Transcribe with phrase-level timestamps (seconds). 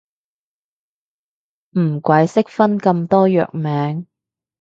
[1.77, 4.07] 唔鬼識分咁多藥名